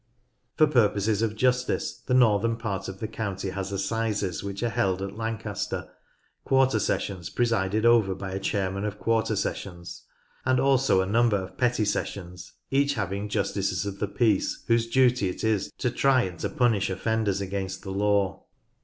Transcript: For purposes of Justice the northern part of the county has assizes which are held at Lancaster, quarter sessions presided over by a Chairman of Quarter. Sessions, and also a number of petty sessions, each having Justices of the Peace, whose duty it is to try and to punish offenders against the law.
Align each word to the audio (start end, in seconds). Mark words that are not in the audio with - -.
For 0.57 0.65
purposes 0.65 1.21
of 1.21 1.35
Justice 1.35 1.93
the 2.07 2.15
northern 2.15 2.57
part 2.57 2.87
of 2.87 2.99
the 2.99 3.07
county 3.07 3.51
has 3.51 3.71
assizes 3.71 4.43
which 4.43 4.63
are 4.63 4.69
held 4.71 4.99
at 5.03 5.15
Lancaster, 5.15 5.91
quarter 6.43 6.79
sessions 6.79 7.29
presided 7.29 7.85
over 7.85 8.15
by 8.15 8.31
a 8.31 8.39
Chairman 8.39 8.83
of 8.83 8.97
Quarter. 8.97 9.35
Sessions, 9.35 10.01
and 10.43 10.59
also 10.59 11.01
a 11.01 11.05
number 11.05 11.37
of 11.37 11.55
petty 11.55 11.85
sessions, 11.85 12.51
each 12.71 12.95
having 12.95 13.29
Justices 13.29 13.85
of 13.85 13.99
the 13.99 14.07
Peace, 14.07 14.63
whose 14.65 14.89
duty 14.89 15.29
it 15.29 15.43
is 15.43 15.71
to 15.77 15.91
try 15.91 16.23
and 16.23 16.39
to 16.39 16.49
punish 16.49 16.89
offenders 16.89 17.39
against 17.39 17.83
the 17.83 17.91
law. 17.91 18.45